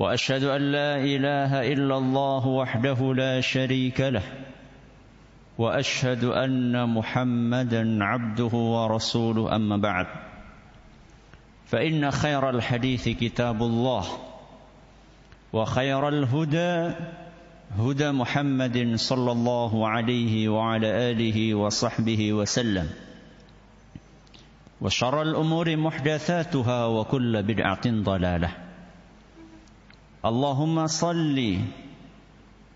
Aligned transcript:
وأشهد 0.00 0.44
أن 0.44 0.72
لا 0.72 0.96
إله 0.96 1.72
إلا 1.72 1.98
الله 1.98 2.46
وحده 2.46 3.14
لا 3.14 3.40
شريك 3.40 4.00
له 4.00 4.22
وأشهد 5.58 6.24
أن 6.24 6.88
محمدا 6.88 8.04
عبده 8.04 8.56
ورسوله 8.56 9.56
أما 9.56 9.76
بعد 9.76 10.06
فإن 11.66 12.10
خير 12.10 12.50
الحديث 12.50 13.08
كتاب 13.08 13.62
الله 13.62 14.04
وخير 15.52 16.08
الهدى 16.08 16.94
هدى 17.78 18.10
محمد 18.10 18.92
صلى 18.96 19.32
الله 19.32 19.88
عليه 19.88 20.48
وعلى 20.48 21.10
آله 21.10 21.54
وصحبه 21.54 22.32
وسلم 22.32 22.90
وشر 24.80 25.22
الأمور 25.22 25.76
محدثاتها 25.76 26.86
وكل 26.86 27.42
بدعة 27.42 27.80
ضلالة. 27.86 28.69
اللهم 30.24 30.86
صل 30.86 31.58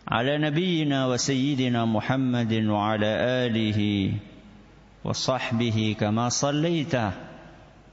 على 0.08 0.38
نبينا 0.38 1.06
وسيدنا 1.06 1.84
محمد 1.84 2.52
وعلى 2.52 3.06
آله 3.44 4.12
وصحبه 5.04 5.96
كما 6.00 6.28
صليت 6.28 6.94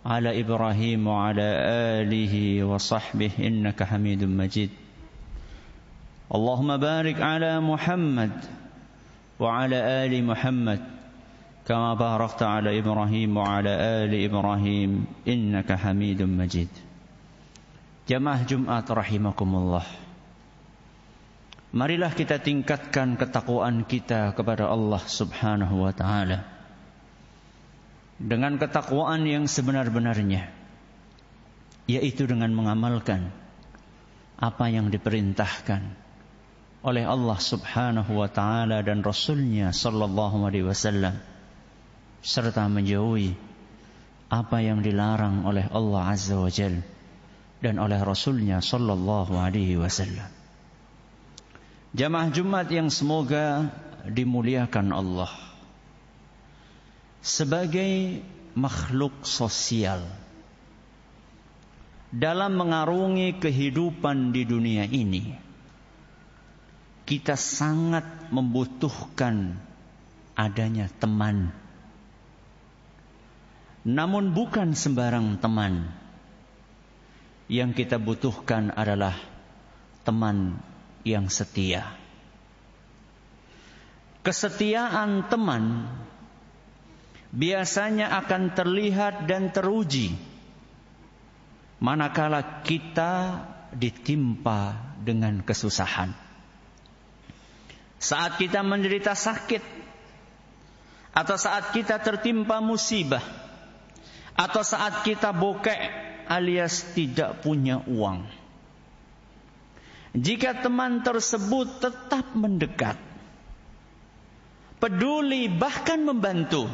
على 0.05 0.39
إبراهيم 0.39 1.07
وعلى 1.07 1.47
آله 1.99 2.63
وصحبه 2.63 3.31
إنك 3.39 3.83
حميد 3.83 4.23
مجيد. 4.23 4.69
اللهم 6.35 6.77
بارك 6.77 7.21
على 7.21 7.59
محمد 7.59 8.31
وعلى 9.39 10.05
آل 10.05 10.23
محمد 10.23 10.79
كما 11.67 11.93
باركت 11.93 12.43
على 12.43 12.79
إبراهيم 12.79 13.37
وعلى 13.37 13.69
آل 13.69 14.23
إبراهيم 14.29 15.05
إنك 15.27 15.73
حميد 15.73 16.21
مجيد. 16.21 16.90
Jamaah 18.11 18.43
Jumat 18.43 18.83
rahimakumullah. 18.91 19.87
Marilah 21.71 22.11
kita 22.11 22.43
tingkatkan 22.43 23.15
ketakwaan 23.15 23.87
kita 23.87 24.35
kepada 24.35 24.67
Allah 24.67 24.99
Subhanahu 24.99 25.87
wa 25.87 25.95
taala. 25.95 26.43
Dengan 28.19 28.59
ketakwaan 28.59 29.23
yang 29.23 29.47
sebenar-benarnya 29.47 30.51
yaitu 31.87 32.27
dengan 32.27 32.51
mengamalkan 32.51 33.31
apa 34.35 34.67
yang 34.67 34.91
diperintahkan 34.91 35.95
oleh 36.83 37.07
Allah 37.07 37.39
Subhanahu 37.39 38.11
wa 38.11 38.27
taala 38.27 38.83
dan 38.83 39.07
Rasulnya 39.07 39.71
sallallahu 39.71 40.51
alaihi 40.51 40.67
wasallam 40.67 41.15
serta 42.19 42.67
menjauhi 42.67 43.39
apa 44.27 44.59
yang 44.59 44.83
dilarang 44.83 45.47
oleh 45.47 45.63
Allah 45.71 46.11
Azza 46.11 46.35
wa 46.35 46.51
Jalla 46.51 46.99
dan 47.61 47.77
oleh 47.77 48.01
Rasulnya 48.01 48.59
Sallallahu 48.59 49.37
Alaihi 49.37 49.77
Wasallam. 49.77 50.27
Jamaah 51.93 52.29
Jumat 52.33 52.67
yang 52.73 52.89
semoga 52.89 53.69
dimuliakan 54.09 54.89
Allah. 54.89 55.29
Sebagai 57.21 58.25
makhluk 58.57 59.13
sosial 59.29 60.01
dalam 62.09 62.57
mengarungi 62.57 63.37
kehidupan 63.37 64.33
di 64.33 64.41
dunia 64.41 64.89
ini, 64.89 65.37
kita 67.05 67.37
sangat 67.37 68.33
membutuhkan 68.33 69.53
adanya 70.33 70.89
teman. 70.97 71.53
Namun 73.85 74.33
bukan 74.33 74.73
sembarang 74.73 75.37
teman 75.37 76.00
yang 77.51 77.75
kita 77.75 77.99
butuhkan 77.99 78.71
adalah 78.71 79.11
teman 80.07 80.55
yang 81.03 81.27
setia. 81.27 81.83
Kesetiaan 84.23 85.27
teman 85.27 85.91
biasanya 87.35 88.15
akan 88.23 88.55
terlihat 88.55 89.27
dan 89.27 89.51
teruji 89.51 90.15
manakala 91.83 92.63
kita 92.63 93.43
ditimpa 93.75 94.95
dengan 95.03 95.43
kesusahan. 95.43 96.15
Saat 97.99 98.39
kita 98.39 98.63
menderita 98.63 99.11
sakit 99.11 99.63
atau 101.11 101.35
saat 101.35 101.75
kita 101.75 101.99
tertimpa 101.99 102.63
musibah 102.63 103.21
atau 104.39 104.63
saat 104.63 105.03
kita 105.03 105.35
bokek 105.35 106.10
alias 106.27 106.93
tidak 106.93 107.41
punya 107.41 107.81
uang. 107.85 108.25
Jika 110.11 110.59
teman 110.59 111.07
tersebut 111.07 111.79
tetap 111.79 112.35
mendekat, 112.35 112.99
peduli 114.83 115.47
bahkan 115.47 116.03
membantu, 116.03 116.67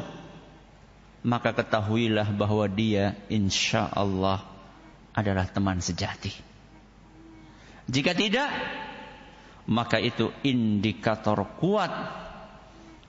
maka 1.22 1.54
ketahuilah 1.54 2.34
bahwa 2.34 2.66
dia 2.66 3.14
insya 3.30 3.86
Allah 3.86 4.42
adalah 5.14 5.46
teman 5.46 5.78
sejati. 5.78 6.34
Jika 7.86 8.12
tidak, 8.12 8.50
maka 9.70 10.02
itu 10.02 10.34
indikator 10.42 11.46
kuat 11.62 11.92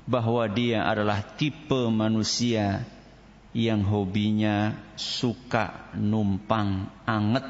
bahwa 0.05 0.43
dia 0.49 0.85
adalah 0.85 1.21
tipe 1.21 1.89
manusia 1.89 2.85
yang 3.55 3.81
hobinya 3.81 4.77
suka 4.95 5.93
numpang 5.97 6.89
anget 7.09 7.45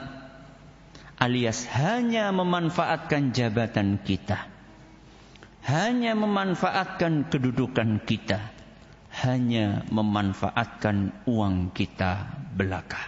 alias 1.19 1.67
hanya 1.75 2.31
memanfaatkan 2.31 3.35
jabatan 3.35 3.99
kita 3.99 4.47
hanya 5.67 6.15
memanfaatkan 6.15 7.27
kedudukan 7.27 7.99
kita 8.07 8.55
hanya 9.09 9.83
memanfaatkan 9.89 11.25
uang 11.25 11.73
kita 11.73 12.29
belaka. 12.53 13.01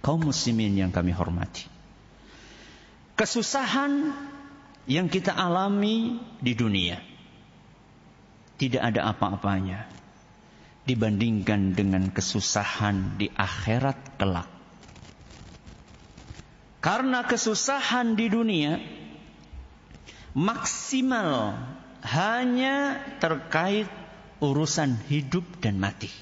Kaum 0.00 0.22
muslimin 0.22 0.78
yang 0.78 0.94
kami 0.94 1.10
hormati 1.10 1.76
kesusahan 3.16 4.12
yang 4.84 5.08
kita 5.08 5.32
alami 5.32 6.20
di 6.38 6.52
dunia 6.52 7.00
tidak 8.60 8.92
ada 8.92 9.10
apa-apanya 9.10 9.88
dibandingkan 10.86 11.74
dengan 11.74 12.14
kesusahan 12.14 13.18
di 13.18 13.26
akhirat 13.34 14.16
kelak. 14.16 14.46
Karena 16.78 17.26
kesusahan 17.26 18.14
di 18.14 18.30
dunia 18.30 18.78
maksimal 20.38 21.58
hanya 22.06 23.02
terkait 23.18 23.90
urusan 24.38 24.94
hidup 25.10 25.42
dan 25.58 25.82
mati. 25.82 26.12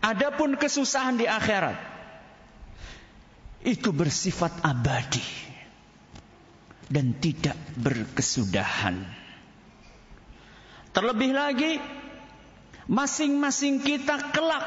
Adapun 0.00 0.56
kesusahan 0.56 1.20
di 1.20 1.28
akhirat 1.28 1.76
itu 3.62 3.92
bersifat 3.92 4.64
abadi 4.64 5.22
dan 6.88 7.12
tidak 7.20 7.54
berkesudahan. 7.78 9.04
Terlebih 10.96 11.30
lagi 11.36 11.72
Masing-masing 12.90 13.82
kita 13.82 14.34
kelak 14.34 14.66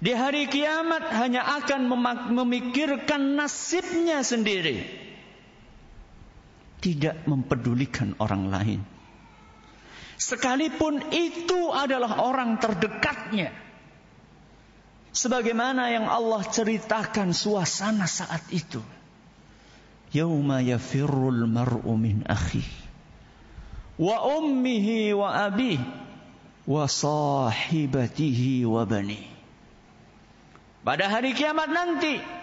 di 0.00 0.16
hari 0.16 0.48
kiamat 0.48 1.12
hanya 1.12 1.44
akan 1.60 1.84
memikirkan 2.32 3.36
nasibnya 3.36 4.24
sendiri. 4.24 4.88
Tidak 6.80 7.28
mempedulikan 7.28 8.16
orang 8.16 8.48
lain. 8.48 8.80
Sekalipun 10.16 11.12
itu 11.12 11.68
adalah 11.68 12.24
orang 12.24 12.56
terdekatnya. 12.56 13.52
Sebagaimana 15.12 15.92
yang 15.92 16.08
Allah 16.08 16.48
ceritakan 16.48 17.36
suasana 17.36 18.08
saat 18.08 18.48
itu. 18.48 18.80
Yauma 20.16 20.64
yafirrul 20.64 21.44
mar'u 21.44 21.92
min 22.00 22.24
akhi 22.24 22.64
wa 24.00 24.16
ummihi 24.40 25.12
wa 25.12 25.28
abihi 25.44 25.99
wa 26.66 26.84
sahibatihi 26.88 28.66
wa 28.68 28.84
bani. 28.88 29.22
Pada 30.80 31.12
hari 31.12 31.36
kiamat 31.36 31.68
nanti 31.68 32.40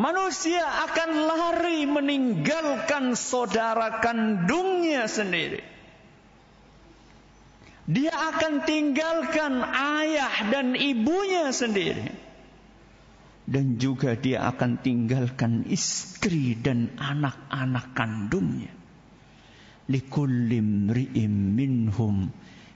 Manusia 0.00 0.64
akan 0.88 1.10
lari 1.28 1.84
meninggalkan 1.84 3.12
saudara 3.12 4.00
kandungnya 4.00 5.04
sendiri. 5.04 5.60
Dia 7.84 8.08
akan 8.08 8.64
tinggalkan 8.64 9.60
ayah 9.66 10.48
dan 10.48 10.72
ibunya 10.72 11.52
sendiri. 11.52 12.16
Dan 13.44 13.76
juga 13.76 14.16
dia 14.16 14.46
akan 14.48 14.80
tinggalkan 14.80 15.68
istri 15.68 16.56
dan 16.56 16.96
anak-anak 16.96 17.92
kandungnya. 17.92 18.72
Likullim 19.90 20.88
ri'im 20.88 21.58
minhum 21.58 22.32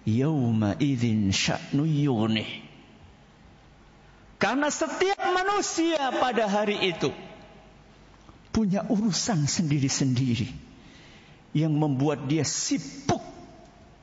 yawma 0.08 0.76
idhin 0.80 1.32
sya'nu 1.32 1.84
yughnih. 1.88 2.64
Karena 4.40 4.68
setiap 4.68 5.20
manusia 5.32 6.12
pada 6.20 6.44
hari 6.44 6.76
itu 6.92 7.08
punya 8.52 8.84
urusan 8.86 9.48
sendiri-sendiri 9.48 10.52
yang 11.56 11.72
membuat 11.72 12.28
dia 12.28 12.44
sibuk 12.44 13.24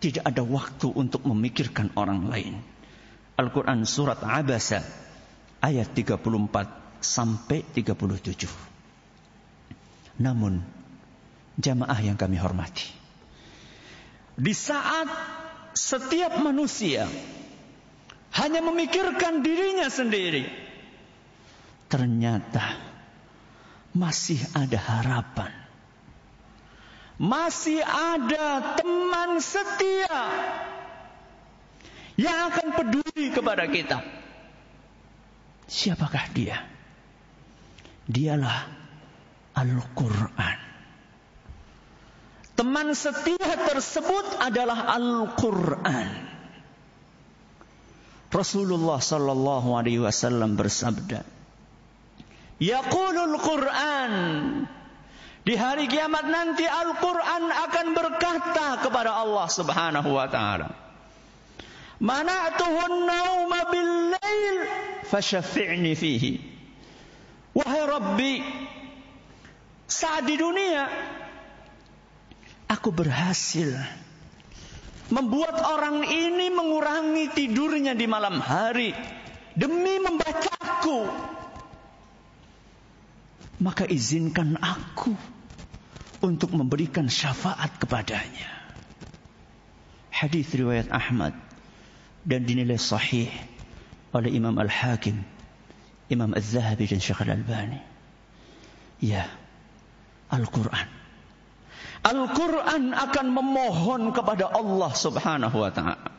tidak 0.01 0.25
ada 0.25 0.42
waktu 0.42 0.89
untuk 0.89 1.21
memikirkan 1.30 1.94
orang 1.94 2.25
lain. 2.25 2.57
Al-Quran 3.38 3.86
surat 3.86 4.18
Abasa 4.25 4.81
ayat 5.62 5.94
34 5.94 6.25
sampai 7.06 7.62
37. 7.69 8.50
Namun 10.18 10.62
jamaah 11.62 12.00
yang 12.01 12.18
kami 12.18 12.42
hormati. 12.42 12.89
Di 14.42 14.54
saat 14.57 15.07
setiap 15.81 16.38
manusia 16.38 17.10
hanya 18.38 18.62
memikirkan 18.62 19.42
dirinya 19.42 19.89
sendiri. 19.89 20.45
Ternyata 21.89 22.78
masih 23.98 24.39
ada 24.54 24.78
harapan. 24.78 25.51
Masih 27.22 27.81
ada 27.86 28.78
teman 28.81 29.38
setia 29.42 30.22
yang 32.18 32.50
akan 32.50 32.68
peduli 32.78 33.30
kepada 33.30 33.66
kita. 33.69 34.01
Siapakah 35.69 36.25
dia? 36.33 36.66
Dialah 38.10 38.69
Al-Quran. 39.54 40.70
Teman 42.71 42.95
setia 42.95 43.51
tersebut 43.68 44.39
adalah 44.39 44.95
Al-Quran. 44.95 46.07
Rasulullah 48.31 48.95
sallallahu 48.95 49.75
alaihi 49.75 50.00
wasallam 50.00 50.56
bersabda, 50.56 51.19
Yaqulul 52.63 53.35
Quran 53.44 54.13
di 55.44 55.51
hari 55.59 55.91
kiamat 55.91 56.31
nanti 56.31 56.63
Al-Quran 56.63 57.51
akan 57.51 57.88
berkata 57.91 58.79
kepada 58.79 59.19
Allah 59.19 59.51
subhanahu 59.51 60.15
wa 60.15 60.31
ta'ala. 60.31 60.71
Mana'tuhun 62.00 62.94
nauma 63.03 63.68
bil-lail 63.68 64.56
fasyafi'ni 65.12 65.91
fihi. 66.00 66.39
Wahai 67.51 67.83
Rabbi, 67.83 68.35
saat 69.91 70.23
di 70.23 70.39
dunia 70.39 71.12
aku 72.71 72.95
berhasil 72.95 73.75
membuat 75.12 75.59
orang 75.59 76.07
ini 76.07 76.47
mengurangi 76.47 77.27
tidurnya 77.35 77.91
di 77.91 78.07
malam 78.07 78.39
hari 78.39 78.95
demi 79.59 80.00
membacaku. 80.00 81.12
Maka 83.62 83.85
izinkan 83.85 84.57
aku 84.57 85.13
untuk 86.23 86.56
memberikan 86.56 87.12
syafaat 87.12 87.77
kepadanya. 87.77 88.50
Hadis 90.09 90.50
riwayat 90.56 90.89
Ahmad 90.89 91.35
dan 92.25 92.47
dinilai 92.47 92.79
sahih 92.79 93.29
oleh 94.15 94.33
Imam 94.33 94.57
Al-Hakim, 94.57 95.21
Imam 96.09 96.33
Az-Zahabi 96.33 96.89
dan 96.89 97.03
Syekh 97.03 97.21
Al-Albani. 97.21 97.81
Ya, 98.97 99.29
Al-Quran 100.33 101.00
Al-Quran 102.01 102.98
akan 102.98 103.27
memohon 103.30 104.09
kepada 104.09 104.50
Allah 104.50 104.89
subhanahu 104.89 105.53
wa 105.53 105.69
ta'ala. 105.69 106.09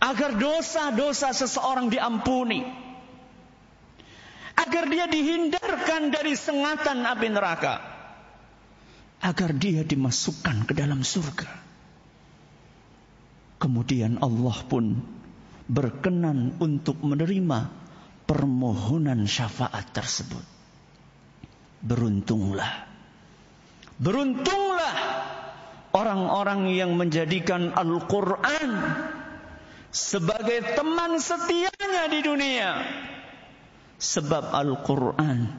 Agar 0.00 0.40
dosa-dosa 0.40 1.36
seseorang 1.36 1.92
diampuni. 1.92 2.64
Agar 4.56 4.88
dia 4.88 5.04
dihindarkan 5.04 6.08
dari 6.08 6.32
sengatan 6.32 7.04
api 7.04 7.28
neraka. 7.28 7.84
Agar 9.20 9.52
dia 9.52 9.84
dimasukkan 9.84 10.64
ke 10.64 10.72
dalam 10.72 11.04
surga. 11.04 11.52
Kemudian 13.60 14.16
Allah 14.24 14.56
pun 14.64 14.96
berkenan 15.68 16.56
untuk 16.56 17.04
menerima 17.04 17.68
permohonan 18.24 19.28
syafaat 19.28 19.92
tersebut. 19.92 20.42
Beruntunglah 21.84 22.89
Beruntunglah 24.00 24.96
orang-orang 25.92 26.72
yang 26.72 26.96
menjadikan 26.96 27.76
Al-Quran 27.76 28.70
sebagai 29.92 30.72
teman 30.72 31.20
setianya 31.20 32.08
di 32.08 32.20
dunia. 32.24 32.68
Sebab 34.00 34.56
Al-Quran 34.56 35.52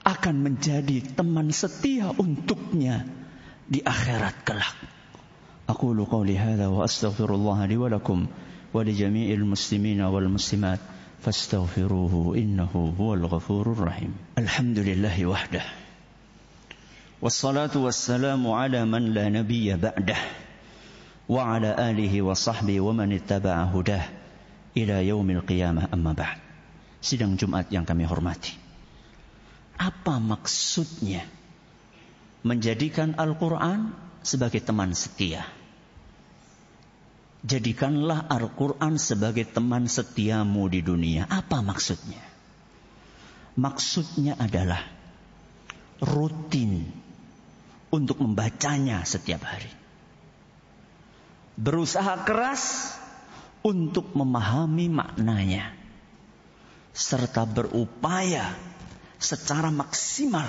akan 0.00 0.36
menjadi 0.40 1.04
teman 1.12 1.52
setia 1.52 2.08
untuknya 2.16 3.04
di 3.68 3.84
akhirat 3.84 4.40
kelak. 4.48 4.76
Aku 5.68 5.92
qawli 5.92 6.40
hadha 6.40 6.72
wa 6.72 6.88
astaghfirullah 6.88 7.68
li 7.68 7.76
wa 7.76 7.92
lakum 7.92 8.24
wa 8.72 8.80
li 8.80 8.96
jami'il 8.96 9.44
muslimina 9.44 10.08
wal 10.08 10.32
muslimat 10.32 10.80
fastaghfiruhu 11.20 12.32
innahu 12.34 12.96
huwal 12.96 13.28
ghafurur 13.28 13.76
rahim. 13.76 14.16
Alhamdulillahi 14.40 15.28
wahdah. 15.28 15.89
Wassalatu 17.20 17.84
wassalamu 17.84 18.56
ala 18.56 18.88
man 18.88 19.12
la 19.12 19.28
nabiyya 19.28 19.76
ba'dah 19.76 20.16
wa 21.28 21.52
ala 21.52 21.76
alihi 21.76 22.24
wa 22.24 22.32
sahbihi 22.32 22.80
wa 22.80 22.96
man 22.96 23.12
ittaba'a 23.12 23.68
hudah 23.68 24.08
ila 24.72 25.04
yaumil 25.04 25.44
qiyamah 25.44 25.92
amma 25.92 26.16
ba'd. 26.16 26.40
Sidang 27.04 27.36
Jumat 27.36 27.68
yang 27.68 27.84
kami 27.84 28.08
hormati. 28.08 28.56
Apa 29.76 30.16
maksudnya 30.16 31.28
menjadikan 32.40 33.12
Al-Qur'an 33.12 33.92
sebagai 34.24 34.64
teman 34.64 34.96
setia? 34.96 35.44
Jadikanlah 37.44 38.32
Al-Qur'an 38.32 38.96
sebagai 38.96 39.44
teman 39.44 39.92
setiamu 39.92 40.72
di 40.72 40.80
dunia. 40.80 41.28
Apa 41.28 41.60
maksudnya? 41.60 42.24
Maksudnya 43.60 44.40
adalah 44.40 44.88
rutin 46.00 46.99
untuk 47.90 48.22
membacanya 48.22 49.02
setiap 49.02 49.42
hari. 49.42 49.70
Berusaha 51.60 52.24
keras 52.24 52.94
untuk 53.60 54.16
memahami 54.16 54.88
maknanya 54.88 55.76
serta 56.96 57.44
berupaya 57.44 58.56
secara 59.20 59.68
maksimal 59.68 60.48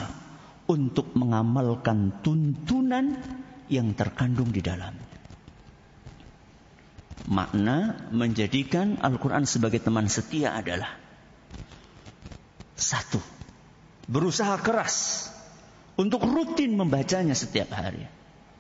untuk 0.72 1.12
mengamalkan 1.18 2.24
tuntunan 2.24 3.20
yang 3.68 3.92
terkandung 3.92 4.56
di 4.56 4.64
dalam. 4.64 4.96
Makna 7.28 8.10
menjadikan 8.10 8.98
Al-Quran 9.04 9.44
sebagai 9.44 9.84
teman 9.84 10.08
setia 10.08 10.56
adalah 10.56 10.96
satu, 12.74 13.20
berusaha 14.10 14.58
keras 14.64 15.28
untuk 16.02 16.26
rutin 16.26 16.74
membacanya 16.74 17.38
setiap 17.38 17.70
hari. 17.78 18.10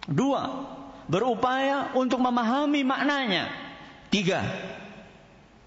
Dua, 0.05 0.69
berupaya 1.10 1.89
untuk 1.98 2.21
memahami 2.21 2.86
maknanya. 2.86 3.50
Tiga, 4.13 4.45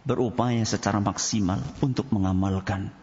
berupaya 0.07 0.63
secara 0.63 1.03
maksimal 1.03 1.59
untuk 1.83 2.15
mengamalkan 2.15 2.95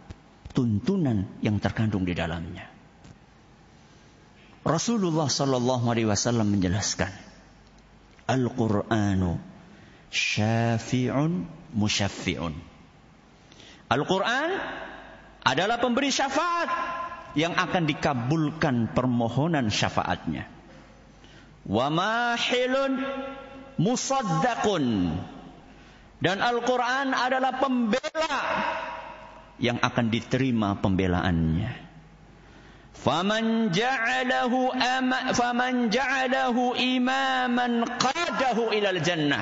tuntunan 0.56 1.28
yang 1.44 1.60
terkandung 1.60 2.08
di 2.08 2.16
dalamnya. 2.16 2.72
Rasulullah 4.62 5.28
Sallallahu 5.28 5.86
Alaihi 5.92 6.08
Wasallam 6.08 6.54
menjelaskan, 6.54 7.10
Al-Quranu 8.30 9.42
syafi'un 10.14 11.50
musyaffi'un. 11.74 12.54
Al-Quran 13.92 14.50
adalah 15.42 15.82
pemberi 15.82 16.14
syafaat 16.14 16.70
yang 17.36 17.56
akan 17.56 17.88
dikabulkan 17.88 18.92
permohonan 18.92 19.72
syafaatnya. 19.72 20.48
Wa 21.64 21.88
mahilun 21.88 23.02
musaddaqun. 23.80 24.86
Dan 26.22 26.38
Al-Quran 26.38 27.18
adalah 27.18 27.58
pembela 27.58 28.38
yang 29.58 29.82
akan 29.82 30.06
diterima 30.14 30.78
pembelaannya. 30.78 31.90
Faman 33.02 33.74
ja'alahu 33.74 34.70
ama 34.70 35.34
faman 35.34 35.90
ja'alahu 35.90 36.78
imaman 36.78 37.90
qadahu 37.98 38.70
ilal 38.70 39.02
jannah. 39.02 39.42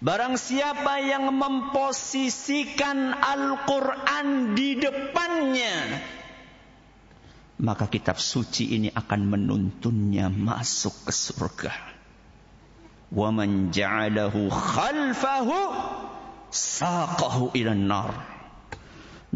Barang 0.00 0.40
siapa 0.40 0.96
yang 1.04 1.28
memposisikan 1.28 3.12
Al-Quran 3.20 4.56
di 4.56 4.80
depannya, 4.80 5.76
maka 7.60 7.84
kitab 7.84 8.16
suci 8.16 8.80
ini 8.80 8.88
akan 8.88 9.20
menuntunnya 9.28 10.32
masuk 10.32 11.04
ke 11.04 11.12
surga. 11.12 11.72
Waman 13.12 13.68
ja'alahu 13.68 14.48
khalfahu 14.48 15.58
saqahu 16.48 17.52
ilan 17.52 17.84
nar. 17.84 18.10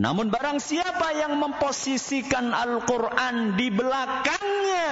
Namun 0.00 0.32
barang 0.32 0.64
siapa 0.64 1.12
yang 1.12 1.44
memposisikan 1.44 2.56
Al-Quran 2.56 3.60
di 3.60 3.68
belakangnya, 3.68 4.90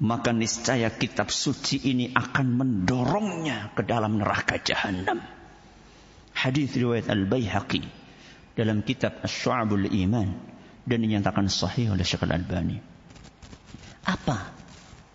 maka 0.00 0.32
niscaya 0.32 0.88
kitab 0.88 1.28
suci 1.28 1.76
ini 1.92 2.08
akan 2.16 2.46
mendorongnya 2.56 3.76
ke 3.76 3.84
dalam 3.84 4.16
neraka 4.16 4.56
jahanam. 4.56 5.20
Hadis 6.32 6.72
riwayat 6.72 7.12
Al-Baihaqi 7.12 7.84
dalam 8.56 8.80
kitab 8.80 9.20
Asy-Syu'abul 9.20 9.92
Iman 9.92 10.40
dan 10.88 10.98
dinyatakan 11.04 11.52
sahih 11.52 11.92
oleh 11.92 12.00
Syekh 12.00 12.24
Al-Albani. 12.24 12.80
Apa 14.08 14.56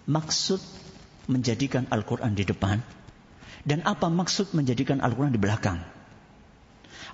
maksud 0.06 0.62
menjadikan 1.25 1.89
Al-Quran 1.89 2.38
di 2.38 2.46
depan? 2.46 2.77
Dan 3.65 3.82
apa 3.82 4.13
maksud 4.13 4.54
menjadikan 4.54 5.01
Al-Quran 5.01 5.34
di 5.34 5.42
belakang? 5.42 5.82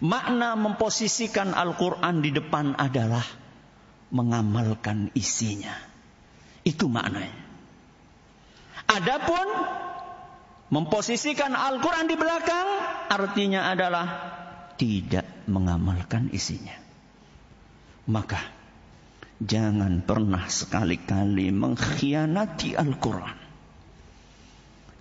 Makna 0.04 0.60
memposisikan 0.60 1.56
Al-Quran 1.56 2.20
di 2.20 2.36
depan 2.36 2.75
adalah 2.75 3.24
mengamalkan 4.12 5.16
isinya. 5.16 5.72
Itu 6.68 6.92
maknanya. 6.92 7.50
Adapun 8.91 9.48
memposisikan 10.71 11.55
Al-Quran 11.55 12.12
di 12.12 12.15
belakang 12.19 12.67
artinya 13.07 13.71
adalah 13.71 14.07
tidak 14.75 15.48
mengamalkan 15.48 16.27
isinya. 16.36 16.75
Maka 18.12 18.41
jangan 19.39 20.03
pernah 20.03 20.50
sekali-kali 20.51 21.53
mengkhianati 21.55 22.75
Al-Quran. 22.75 23.38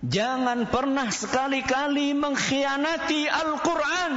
Jangan 0.01 0.65
pernah 0.65 1.13
sekali-kali 1.13 2.17
mengkhianati 2.17 3.29
Al-Quran 3.29 4.13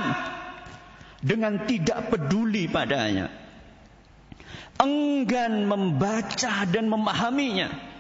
dengan 1.21 1.69
tidak 1.69 2.09
peduli 2.09 2.65
padanya. 2.73 3.29
Enggan 4.81 5.69
membaca 5.69 6.65
dan 6.65 6.89
memahaminya. 6.89 7.94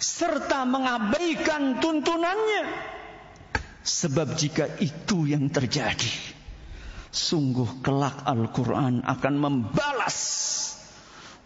Serta 0.00 0.64
mengabaikan 0.64 1.76
tuntunannya. 1.76 2.64
Sebab 3.84 4.32
jika 4.32 4.80
itu 4.80 5.28
yang 5.28 5.52
terjadi. 5.52 6.40
Sungguh 7.12 7.84
kelak 7.84 8.24
Al-Quran 8.24 9.04
akan 9.04 9.34
membalas. 9.36 10.18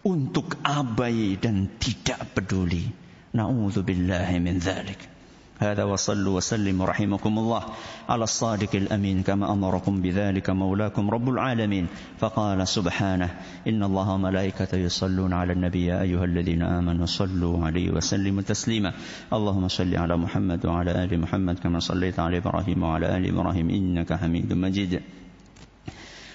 Untuk 0.04 0.60
abai 0.62 1.34
dan 1.40 1.80
tidak 1.82 2.36
peduli. 2.36 2.86
Na'udzubillahi 3.34 4.36
min 4.38 4.62
dhalik. 4.62 5.13
هذا 5.58 5.84
وصلوا 5.84 6.36
وسلموا 6.36 6.86
رحمكم 6.86 7.38
الله 7.38 7.62
على 8.08 8.24
الصادق 8.24 8.74
الأمين 8.74 9.22
كما 9.22 9.52
أمركم 9.52 10.02
بذلك 10.02 10.50
مولاكم 10.50 11.10
رب 11.10 11.28
العالمين. 11.28 11.86
فقال 12.18 12.68
سبحانه 12.68 13.30
إن 13.68 13.82
الله 13.82 14.10
وملائكته 14.10 14.76
يصلون 14.76 15.32
على 15.32 15.52
النبي 15.52 15.86
يا 15.86 16.02
أيها 16.02 16.24
الذين 16.24 16.62
آمنوا 16.62 17.06
صلوا 17.06 17.66
عليه 17.66 17.90
وسلموا 17.90 18.42
تسليما. 18.42 18.92
اللهم 19.32 19.68
صل 19.68 19.96
على 19.96 20.16
محمد 20.16 20.66
وعلى 20.66 21.04
آل 21.04 21.20
محمد 21.20 21.58
كما 21.58 21.78
صليت 21.78 22.18
على 22.18 22.38
إبراهيم 22.38 22.82
وعلى 22.82 23.16
آل 23.16 23.28
إبراهيم 23.28 23.70
إنك 23.70 24.12
حميد 24.12 24.52
مجيد. 24.52 25.00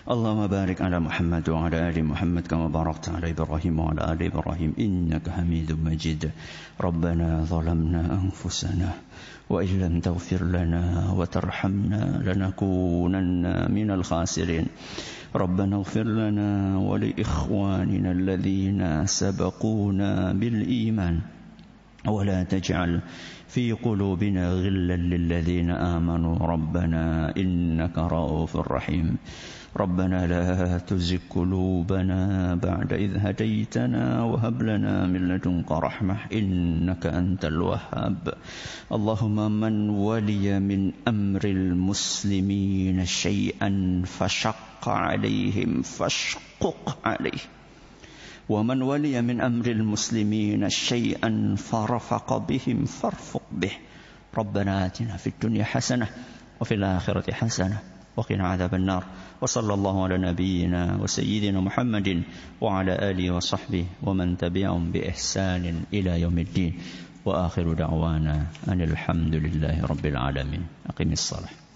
اللهم 0.07 0.47
بارك 0.47 0.81
على 0.81 0.99
محمد 0.99 1.49
وعلى 1.49 1.89
آل 1.89 1.99
محمد 2.05 2.47
كما 2.47 2.67
باركت 2.71 3.09
على 3.09 3.35
إبراهيم 3.35 3.79
وعلى 3.79 4.13
آل 4.13 4.19
إبراهيم 4.31 4.71
إنك 4.79 5.29
حميد 5.29 5.75
مجيد. 5.75 6.31
ربنا 6.81 7.43
ظلمنا 7.43 8.01
أنفسنا 8.23 8.89
وإن 9.49 9.79
لم 9.79 9.99
تغفر 9.99 10.43
لنا 10.43 11.11
وترحمنا 11.19 12.23
لنكونن 12.23 13.43
من 13.71 13.91
الخاسرين. 13.91 14.65
ربنا 15.35 15.75
اغفر 15.75 16.03
لنا 16.07 16.77
ولإخواننا 16.79 18.11
الذين 18.11 19.05
سبقونا 19.05 20.31
بالإيمان. 20.31 21.19
ولا 22.07 22.43
تجعل 22.43 23.01
في 23.47 23.71
قلوبنا 23.71 24.43
غلا 24.63 24.95
للذين 24.95 25.69
آمنوا. 25.71 26.37
ربنا 26.39 27.35
إنك 27.35 27.97
رؤوف 27.97 28.55
رحيم. 28.55 29.17
ربنا 29.77 30.27
لا 30.27 30.77
تزغ 30.77 31.17
قلوبنا 31.29 32.55
بعد 32.55 32.93
إذ 32.93 33.17
هديتنا 33.17 34.23
وهب 34.23 34.61
لنا 34.61 35.05
من 35.05 35.27
لدنك 35.27 35.71
رحمة 35.71 36.17
إنك 36.33 37.05
أنت 37.05 37.45
الوهاب. 37.45 38.33
اللهم 38.91 39.51
من 39.51 39.89
ولي 39.89 40.59
من 40.59 40.91
أمر 41.07 41.43
المسلمين 41.45 43.05
شيئا 43.05 44.01
فشق 44.05 44.89
عليهم 44.89 45.81
فاشقق 45.81 46.97
عليه. 47.05 47.41
ومن 48.49 48.81
ولي 48.81 49.21
من 49.21 49.41
أمر 49.41 49.65
المسلمين 49.65 50.69
شيئا 50.69 51.55
فرفق 51.57 52.37
بهم 52.37 52.85
فارفق 52.85 53.43
به. 53.51 53.71
ربنا 54.37 54.85
آتنا 54.85 55.17
في 55.17 55.27
الدنيا 55.27 55.63
حسنة 55.63 56.07
وفي 56.61 56.73
الآخرة 56.73 57.33
حسنة 57.33 57.79
وقنا 58.17 58.47
عذاب 58.47 58.75
النار. 58.75 59.03
وصلى 59.41 59.73
الله 59.73 60.03
على 60.03 60.17
نبينا 60.17 60.97
وسيدنا 61.01 61.61
محمد 61.61 62.23
وعلى 62.61 63.11
آله 63.11 63.31
وصحبه 63.31 63.85
ومن 64.03 64.37
تبعهم 64.37 64.91
بإحسان 64.91 65.83
إلى 65.93 66.21
يوم 66.21 66.37
الدين. 66.39 66.73
وآخر 67.25 67.73
دعوانا 67.73 68.45
أن 68.67 68.81
الحمد 68.81 69.35
لله 69.35 69.85
رب 69.85 70.05
العالمين. 70.05 70.63
أقم 70.89 71.11
الصلاة. 71.11 71.68